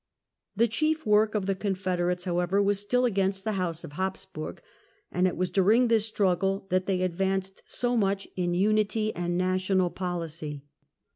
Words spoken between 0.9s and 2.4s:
work of the Confederates,